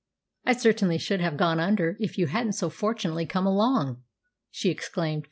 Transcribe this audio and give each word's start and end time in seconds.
"I 0.45 0.53
certainly 0.53 0.97
should 0.97 1.21
have 1.21 1.37
gone 1.37 1.59
under 1.59 1.95
if 1.99 2.17
you 2.17 2.25
hadn't 2.25 2.53
so 2.53 2.71
fortunately 2.71 3.27
come 3.27 3.45
along!" 3.45 4.01
she 4.49 4.71
exclaimed. 4.71 5.19